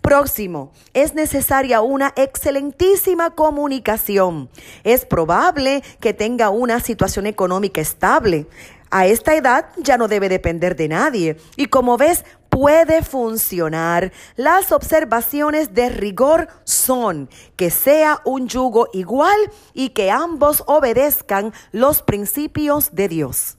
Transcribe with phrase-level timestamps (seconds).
[0.00, 4.48] Próximo, es necesaria una excelentísima comunicación.
[4.84, 8.46] Es probable que tenga una situación económica estable.
[8.90, 11.36] A esta edad ya no debe depender de nadie.
[11.56, 12.24] Y como ves,
[12.56, 14.12] puede funcionar.
[14.34, 19.36] Las observaciones de rigor son que sea un yugo igual
[19.74, 23.58] y que ambos obedezcan los principios de Dios.